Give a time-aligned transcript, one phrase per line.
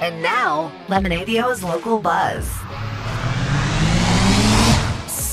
[0.00, 2.65] And now, Lemonadio's local buzz.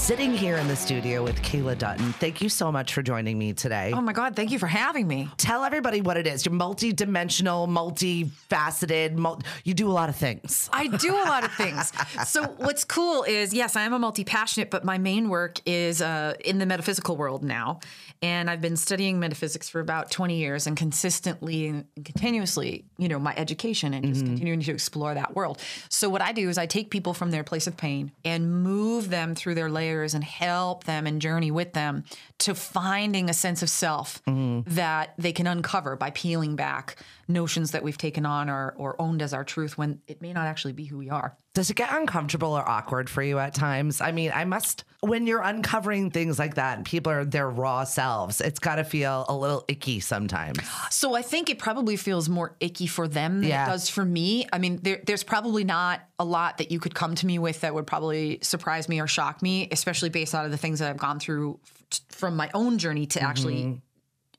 [0.04, 2.12] Sitting here in the studio with Kayla Dutton.
[2.12, 3.94] Thank you so much for joining me today.
[3.96, 5.30] Oh my God, thank you for having me.
[5.38, 6.46] Tell everybody what it is.
[6.46, 9.14] You're multi-dimensional, multifaceted.
[9.14, 10.70] Mul- you do a lot of things.
[10.74, 11.94] I do a lot of things.
[12.28, 16.34] So what's cool is, yes, I am a multi-passionate, but my main work is uh,
[16.44, 17.80] in the metaphysical world now.
[18.22, 23.20] And I've been studying metaphysics for about 20 years and consistently and continuously, you know,
[23.20, 25.62] my education and just continuing to explore that world.
[25.88, 29.10] So what I do is I take people from their place of pain and move
[29.10, 32.04] them through their layers and help them and journey with them
[32.40, 34.62] to finding a sense of self mm-hmm.
[34.74, 39.22] that they can uncover by peeling back notions that we've taken on or, or owned
[39.22, 41.36] as our truth when it may not actually be who we are.
[41.54, 44.02] Does it get uncomfortable or awkward for you at times?
[44.02, 47.84] I mean, I must, when you're uncovering things like that and people are their raw
[47.84, 50.58] selves, it's got to feel a little icky sometimes.
[50.90, 53.66] So I think it probably feels more icky for them than Yeah.
[53.66, 54.46] it does for me.
[54.52, 57.62] I mean, there, there's probably not a lot that you could come to me with
[57.62, 60.90] that would probably surprise me or shock me, especially based out of the things that
[60.90, 61.60] I've gone through
[61.92, 63.78] f- from my own journey to actually mm-hmm.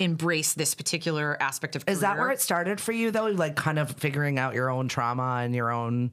[0.04, 3.26] Embrace this particular aspect of Is that where it started for you though?
[3.26, 6.12] Like kind of figuring out your own trauma and your own.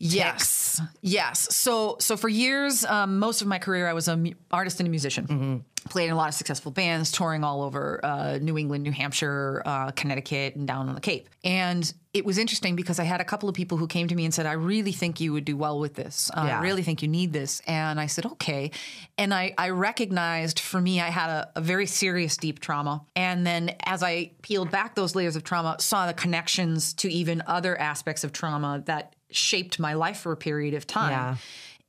[0.00, 1.54] Yes, yes.
[1.54, 4.86] So, so for years, um, most of my career, I was an mu- artist and
[4.86, 5.64] a musician.
[5.88, 9.62] Played in a lot of successful bands, touring all over uh, New England, New Hampshire,
[9.64, 11.28] uh, Connecticut, and down on the Cape.
[11.44, 14.24] And it was interesting because I had a couple of people who came to me
[14.24, 16.30] and said, "I really think you would do well with this.
[16.34, 16.58] Uh, Yeah.
[16.58, 18.70] I really think you need this." And I said, "Okay."
[19.16, 23.02] And I, I recognized for me, I had a, a very serious, deep trauma.
[23.16, 27.42] And then as I peeled back those layers of trauma, saw the connections to even
[27.46, 31.10] other aspects of trauma that shaped my life for a period of time.
[31.10, 31.36] Yeah.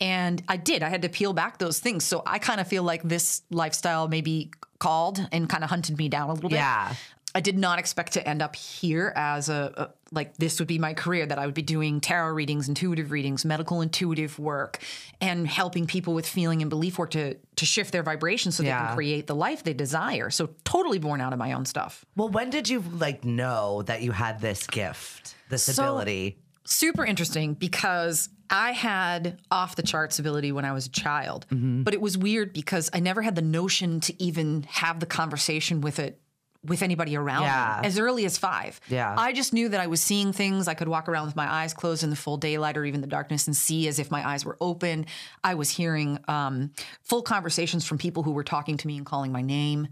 [0.02, 0.82] And I did.
[0.82, 2.06] I had to peel back those things.
[2.06, 6.08] So I kind of feel like this lifestyle maybe called and kind of hunted me
[6.08, 6.56] down a little bit.
[6.58, 6.94] Yeah.
[7.36, 10.80] I did not expect to end up here as a, a like this would be
[10.80, 14.80] my career that I would be doing tarot readings, intuitive readings, medical intuitive work,
[15.22, 18.70] and helping people with feeling and belief work to to shift their vibration so they
[18.70, 20.32] can create the life they desire.
[20.32, 22.04] So totally born out of my own stuff.
[22.16, 26.40] Well, when did you like know that you had this gift, this So- ability?
[26.72, 31.84] Super interesting because I had off the charts ability when I was a child, Mm-hmm.
[31.84, 35.82] but it was weird because I never had the notion to even have the conversation
[35.82, 36.20] with it
[36.66, 37.80] with anybody around Yeah.
[37.82, 38.82] me as early as five.
[38.90, 39.16] Yeah.
[39.18, 40.68] I just knew that I was seeing things.
[40.68, 43.08] I could walk around with my eyes closed in the full daylight or even the
[43.08, 45.06] darkness and see as if my eyes were open.
[45.42, 46.72] I was hearing um,
[47.02, 49.88] full conversations from people who were talking to me and calling my name.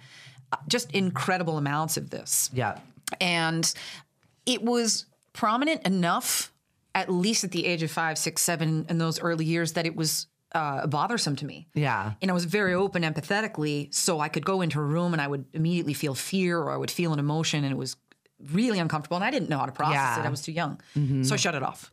[0.51, 2.79] Uh, Just incredible amounts of this Yeah.
[3.21, 3.73] and
[4.45, 6.51] it was prominent enough
[6.97, 9.95] at least at the age of five six seven in those early years that it
[9.95, 12.13] was uh, bothersome to me Yeah.
[12.21, 15.27] and i was very open empathetically so i could go into a room and i
[15.27, 17.97] would immediately feel fear or i would feel an emotion and it was
[18.53, 20.19] really uncomfortable and i didn't know how to process Yeah.
[20.23, 20.79] it i was too young
[21.23, 21.91] so i shut it off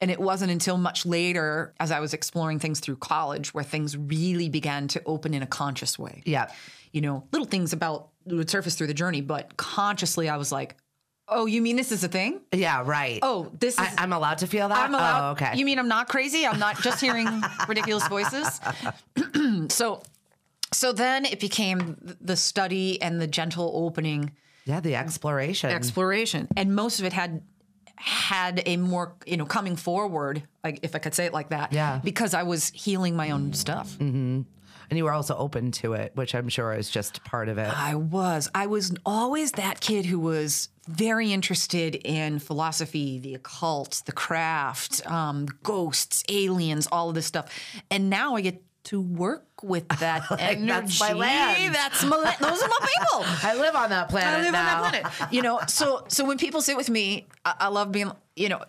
[0.00, 3.96] and it wasn't until much later as i was exploring things through college where things
[3.96, 6.46] really began to open in a conscious way Yeah.
[6.92, 10.76] you know, little things about would surface through the journey, but consciously I was like,
[11.28, 12.40] oh, you mean this is a thing?
[12.52, 12.82] Yeah.
[12.84, 13.18] Right.
[13.22, 13.80] Oh, this is.
[13.80, 14.78] I, I'm allowed to feel that.
[14.78, 15.28] I'm allowed.
[15.28, 15.52] Oh, okay.
[15.56, 16.46] You mean I'm not crazy?
[16.46, 18.60] I'm not just hearing ridiculous voices.
[19.68, 20.02] so,
[20.72, 24.32] so then it became the study and the gentle opening
[24.64, 24.80] yeah.
[24.80, 25.70] The exploration.
[25.70, 27.42] exploration, and most of it had
[27.96, 31.72] had a more you know coming forward, like if I could say it like that.
[31.72, 32.00] Yeah.
[32.02, 33.90] Because I was healing my own stuff.
[33.98, 34.42] Mm-hmm.
[34.92, 37.66] And you were also open to it, which I'm sure is just part of it.
[37.66, 38.50] I was.
[38.54, 45.00] I was always that kid who was very interested in philosophy, the occult, the craft,
[45.10, 47.50] um, ghosts, aliens, all of this stuff.
[47.90, 50.66] And now I get to work with that energy.
[50.66, 51.74] that's my land.
[51.74, 53.24] That's my those are my people.
[53.48, 54.84] I live on that planet I live now.
[54.84, 55.32] on that planet.
[55.32, 58.62] You know, so so when people sit with me, I, I love being, you know,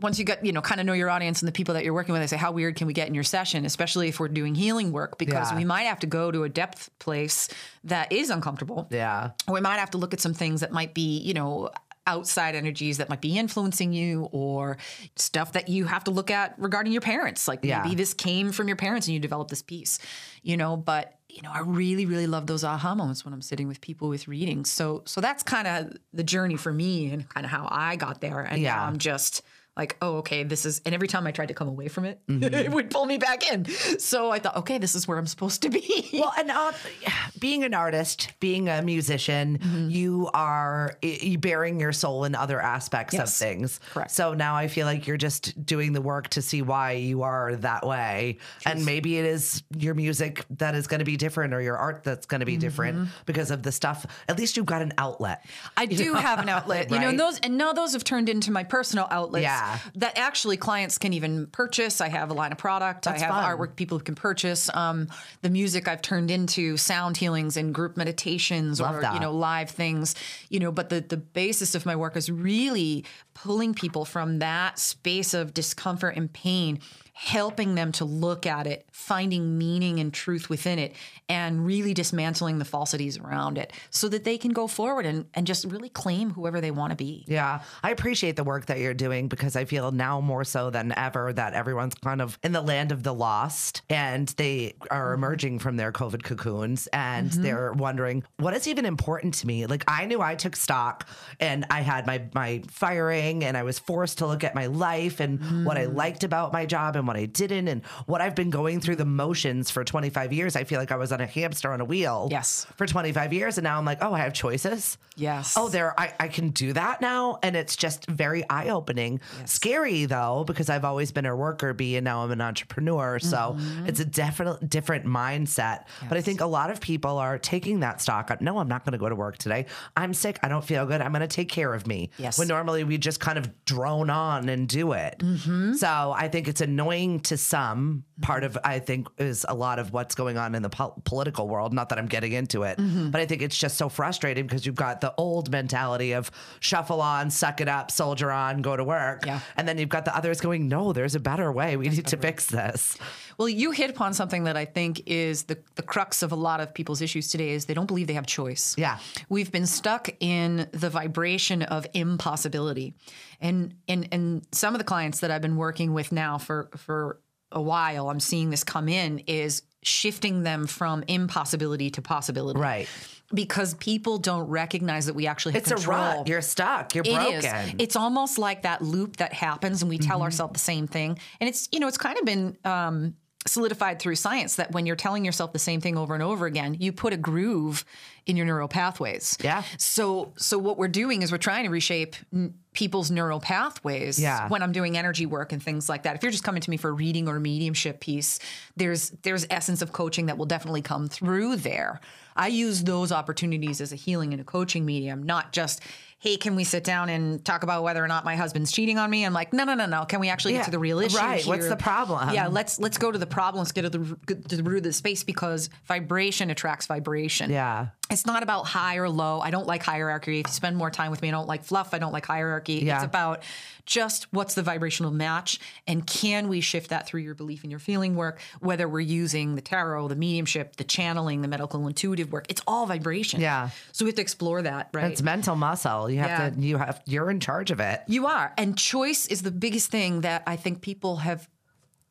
[0.00, 1.94] once you get, you know, kind of know your audience and the people that you're
[1.94, 4.28] working with, I say, how weird can we get in your session, especially if we're
[4.28, 5.56] doing healing work, because Yeah.
[5.58, 7.48] we might have to go to a depth place
[7.84, 8.88] that is uncomfortable.
[8.90, 9.30] Yeah.
[9.48, 11.70] We might have to look at some things that might be, you know,
[12.04, 14.76] outside energies that might be influencing you or
[15.14, 17.46] stuff that you have to look at regarding your parents.
[17.46, 17.82] Like Yeah.
[17.82, 20.00] maybe this came from your parents and you developed this piece,
[20.42, 23.66] you know, but you know, I really, really love those aha moments when I'm sitting
[23.68, 24.70] with people with readings.
[24.70, 28.20] So so that's kind of the journey for me and kind of how I got
[28.20, 28.40] there.
[28.40, 28.74] And Yeah.
[28.74, 29.40] now I'm just
[29.76, 32.20] like, oh, okay, this is, and every time I tried to come away from it,
[32.28, 32.54] Mm-hmm.
[32.54, 33.64] it would pull me back in.
[33.98, 36.08] So I thought, okay, this is where I'm supposed to be.
[36.12, 36.72] Well, and uh,
[37.40, 39.90] being an artist, being a musician, Mm-hmm.
[39.90, 43.80] you are y- bearing your soul in other aspects of things.
[43.92, 44.10] Correct.
[44.10, 47.56] So now I feel like you're just doing the work to see why you are
[47.56, 51.60] that way, and maybe it is your music that is going to be different or
[51.62, 54.06] your art that's going to be different because of the stuff.
[54.28, 55.44] At least you've got an outlet.
[55.76, 58.50] I do have an outlet, you know, and those and now those have turned into
[58.50, 59.42] my personal outlets.
[59.44, 59.61] Yeah.
[59.96, 62.00] That actually clients can even purchase.
[62.00, 63.04] I have a line of product.
[63.04, 63.58] That's I have fun.
[63.58, 64.70] artwork people can purchase.
[64.74, 65.08] Um,
[65.42, 69.14] the music I've turned into sound healings and group meditations Love or that.
[69.14, 70.14] you know live things.
[70.48, 73.04] You know, but the the basis of my work is really
[73.34, 76.80] pulling people from that space of discomfort and pain.
[77.12, 80.94] Helping them to look at it, finding meaning and truth within it,
[81.28, 85.46] and really dismantling the falsities around it so that they can go forward and, and
[85.46, 87.24] just really claim whoever they want to be.
[87.28, 90.92] Yeah, I appreciate the work that you're doing because I feel now more so than
[90.96, 95.24] ever that everyone's kind of in the land of the lost and they are mm-hmm.
[95.24, 97.42] emerging from their COVID cocoons and mm-hmm.
[97.42, 99.66] they're wondering what is even important to me.
[99.66, 101.08] Like I knew I took stock
[101.40, 105.20] and I had my my firing and I was forced to look at my life
[105.20, 105.94] and what I mm.
[105.94, 109.04] liked about my job and what I didn't and what I've been going through the
[109.04, 110.56] motions for 25 years.
[110.56, 112.28] I feel like I was on a hamster on a wheel.
[112.30, 112.66] Yes.
[112.76, 115.54] For 25 years and now I'm like, "Oh, I have choices." Yes.
[115.58, 117.38] Oh, there I, I can do that now.
[117.42, 119.20] And it's just very eye opening.
[119.44, 123.18] Scary though, because I've always been a worker bee and now I'm an entrepreneur.
[123.18, 123.86] So Mm-hmm.
[123.86, 125.84] it's a definite different mindset.
[126.08, 128.30] But I think a lot of people are taking that stock.
[128.30, 128.40] up.
[128.40, 129.66] No, I'm not going to go to work today.
[129.96, 130.38] I'm sick.
[130.42, 131.00] I don't feel good.
[131.00, 132.10] I'm going to take care of me.
[132.18, 132.38] Yes.
[132.38, 135.16] When normally we just kind of drone on and do it.
[135.18, 135.74] Mm-hmm.
[135.74, 138.04] So I think it's annoying to some.
[138.20, 141.48] Part of I think is a lot of what's going on in the pol- political
[141.48, 141.72] world.
[141.72, 143.10] Not that I'm getting into it, Mm-hmm.
[143.10, 146.30] but I think it's just so frustrating because you've got the old mentality of
[146.60, 149.26] shuffle on, suck it up, soldier on, go to work.
[149.26, 149.40] Yeah.
[149.56, 151.76] And then you've got the others going, no, there's a better way.
[151.76, 152.96] We need to fix this.
[153.38, 156.60] Well, you hit upon something that I think is the, the crux of a lot
[156.60, 158.74] of people's issues today is they don't believe they have choice.
[158.78, 158.98] Yeah.
[159.28, 162.94] We've been stuck in the vibration of impossibility.
[163.42, 167.18] And and and some of the clients that I've been working with now for for
[167.50, 172.58] a while, I'm seeing this come in is shifting them from impossibility to possibility.
[172.60, 172.88] Right.
[173.34, 176.18] Because people don't recognize that we actually have It's a control.
[176.18, 176.28] rut.
[176.28, 176.94] You're stuck.
[176.94, 177.34] You're It broken.
[177.34, 177.74] is.
[177.78, 181.18] It's almost like that loop that happens, and we tell ourselves the same thing.
[181.40, 183.14] And it's you know it's kind of been um,
[183.46, 186.76] solidified through science that when you're telling yourself the same thing over and over again,
[186.78, 187.84] you put a groove
[188.24, 189.36] in your neural pathways.
[189.42, 189.64] Yeah.
[189.78, 194.18] So so what we're doing is we're trying to reshape n- people's neural pathways.
[194.18, 194.48] Yeah.
[194.48, 196.14] When I'm doing energy work and things like that.
[196.14, 198.38] If you're just coming to me for a reading or a mediumship piece,
[198.76, 202.00] there's there's essence of coaching that will definitely come through there.
[202.36, 205.82] I use those opportunities as a healing and a coaching medium, not just
[206.22, 209.10] hey, can we sit down and talk about whether or not my husband's cheating on
[209.10, 209.24] me?
[209.26, 210.04] I'm like, no, no, no, no.
[210.04, 211.16] Can we actually Yeah, get to the real issue?
[211.16, 211.44] right.
[211.44, 212.30] What's the problem?
[212.32, 213.58] Yeah, let's let's go to the problem.
[213.58, 217.50] Let's get to the, get to the root of the space because vibration attracts vibration.
[217.50, 217.88] yeah.
[218.12, 219.40] It's not about high or low.
[219.40, 220.40] I don't like hierarchy.
[220.40, 221.94] If you spend more time with me, I don't like fluff.
[221.94, 222.74] I don't like hierarchy.
[222.74, 222.96] Yeah.
[222.96, 223.42] It's about
[223.86, 227.80] just what's the vibrational match and can we shift that through your belief and your
[227.80, 232.46] feeling work, whether we're using the tarot, the mediumship, the channeling, the medical intuitive work.
[232.48, 233.40] It's all vibration.
[233.40, 233.70] Yeah.
[233.92, 235.10] So we have to explore that, right?
[235.10, 236.10] It's mental muscle.
[236.10, 236.50] You have Yeah.
[236.50, 238.02] to, you have, you're in charge of it.
[238.06, 238.52] You are.
[238.56, 241.48] And choice is the biggest thing that I think people have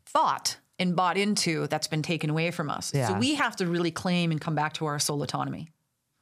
[0.06, 2.92] thought and bought into that's been taken away from us.
[2.94, 3.08] Yeah.
[3.10, 5.70] So we have to really claim and come back to our soul autonomy.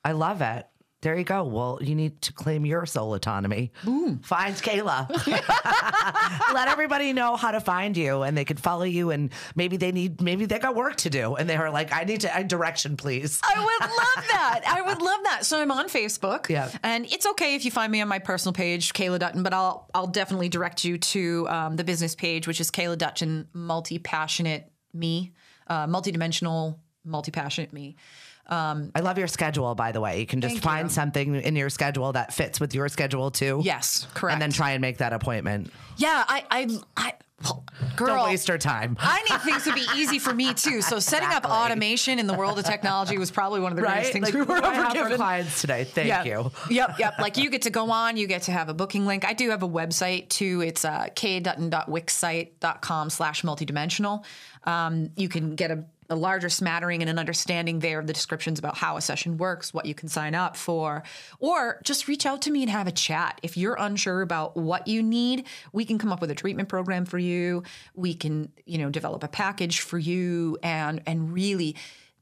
[0.03, 0.65] I love it.
[1.01, 1.45] There you go.
[1.45, 3.71] Well, you need to claim your soul autonomy.
[3.85, 4.19] Boom.
[4.19, 5.07] Find Kayla.
[6.53, 9.93] Let everybody know how to find you and they can follow you and maybe they
[9.93, 12.43] need maybe they got work to do and they are like, I need to I
[12.43, 13.39] direction, please.
[13.43, 14.61] I would love that.
[14.67, 15.45] I would love that.
[15.45, 16.49] So I'm on Facebook.
[16.49, 16.69] Yeah.
[16.83, 19.89] And it's okay if you find me on my personal page, Kayla Dutton, but I'll
[19.93, 24.69] I'll definitely direct you to um, the business page, which is Kayla Dutton, multi passionate
[24.93, 25.31] me,
[25.67, 27.95] uh, multidimensional, multi passionate me.
[28.49, 30.19] I love your schedule, by the way.
[30.19, 30.93] You can just find you.
[30.93, 33.61] something in your schedule that fits with your schedule too.
[33.63, 34.33] Yes, correct.
[34.33, 35.71] And then try and make that appointment.
[35.97, 37.13] Yeah, I I, I
[37.95, 38.15] girl.
[38.15, 38.97] Don't waste her time.
[38.99, 40.81] I need things to be easy for me too.
[40.81, 44.11] So setting up automation in the world of technology was probably one of the greatest
[44.11, 45.15] things Like, we were ever given.
[45.15, 45.83] clients today.
[45.85, 46.51] Thank you.
[46.69, 47.13] Yep, yep.
[47.19, 49.25] Like you get to go on, you get to have a booking link.
[49.25, 50.61] I do have a website too.
[50.61, 54.23] It's uh, kdutton.wixsite.com slash multidimensional.
[54.65, 58.59] Um, you can get a, a larger smattering and an understanding there of the descriptions
[58.59, 61.03] about how a session works, what you can sign up for,
[61.39, 63.39] or just reach out to me and have a chat.
[63.43, 67.05] If you're unsure about what you need, we can come up with a treatment program
[67.05, 67.63] for you.
[67.93, 71.75] We can, you know, develop a package for you and and really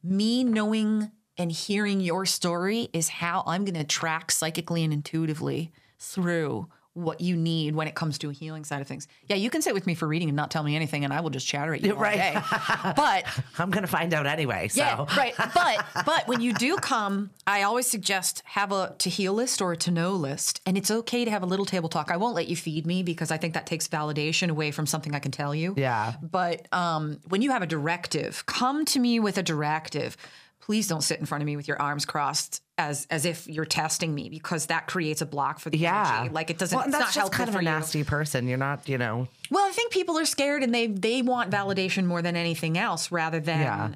[0.04, 5.72] me knowing and hearing your story is how I'm going to track psychically and intuitively
[6.00, 6.68] through
[6.98, 9.08] what you need when it comes to a healing side of things.
[9.28, 11.22] Yeah, you can sit with me for reading and not tell me anything, and I
[11.22, 12.16] will just chatter at you all Right.
[12.18, 12.42] day.
[12.96, 13.26] But
[13.60, 14.68] I'm gonna find out anyway.
[14.70, 15.34] So yeah, right.
[15.54, 19.74] But but when you do come, I always suggest have a to heal list or
[19.74, 22.10] a to know list, and it's okay to have a little table talk.
[22.12, 25.14] I won't let you feed me because I think that takes validation away from something
[25.14, 25.76] I can tell you.
[25.78, 26.14] Yeah.
[26.22, 30.18] But um, when you have a directive, come to me with a directive.
[30.68, 33.66] Please don't sit in front of me with your arms crossed as as if you're
[33.66, 36.18] testing me because that creates a block for the Yeah.
[36.20, 36.34] energy.
[36.34, 36.78] Like it doesn't.
[36.78, 37.64] Well, that's not just kind of a you.
[37.66, 38.48] nasty person.
[38.48, 39.28] You're not, you know.
[39.50, 43.12] Well, I think people are scared and they they want validation more than anything else,
[43.12, 43.90] rather than Yeah.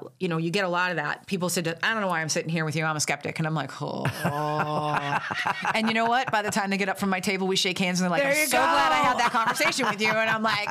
[0.18, 1.26] you know you get a lot of that.
[1.28, 2.84] People said, "I don't know why I'm sitting here with you.
[2.84, 4.04] I'm a skeptic," and I'm like, "Oh."
[5.74, 6.32] and you know what?
[6.32, 8.22] By the time they get up from my table, we shake hands and they're like,
[8.22, 10.68] There "I'm so glad I had that conversation with you," and I'm like,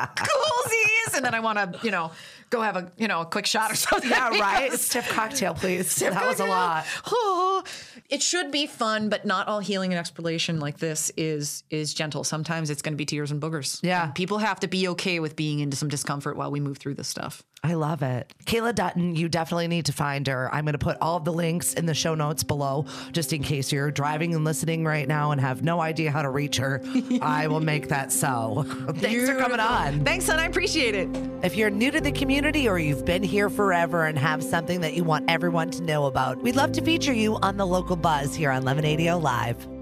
[1.11, 2.11] "Coolsies," and then I want to you know
[2.49, 4.09] go have a you know a quick shot or something.
[4.09, 4.65] Yeah, right.
[4.65, 5.95] because- Stiff cocktail, please.
[5.95, 6.85] that was a lot.
[7.11, 7.63] Oh,
[8.09, 12.23] it should be fun, but not all healing and exploration like this is is gentle.
[12.23, 13.79] Sometimes it's going to be tears and boogers.
[13.81, 14.05] Yeah.
[14.05, 16.95] And people have to be okay with being into some discomfort while we move through
[16.95, 17.43] this stuff.
[17.65, 18.33] I love it.
[18.43, 20.53] Kayla Dutton, you definitely need to find her.
[20.53, 23.41] I'm going to put all of the links in the show notes below, just in
[23.41, 26.81] case you're driving and listening right now and have no idea how to reach her.
[27.21, 28.65] I will make that so.
[28.95, 30.03] Thanks for coming on.
[30.03, 30.39] Thanks, son.
[30.39, 31.07] I appreciate it.
[31.41, 34.93] If you're new to the community or you've been here forever and have something that
[34.93, 38.35] you want everyone to know about, we'd love to feature you on the local buzz
[38.35, 39.72] here on 1180 Live.